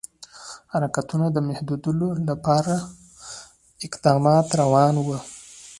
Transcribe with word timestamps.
حرکتونو 0.73 1.25
د 1.31 1.37
محدودولو 1.49 2.07
لپاره 2.29 2.73
اقدامات 3.87 4.47
روان 4.61 4.95
وه. 5.05 5.19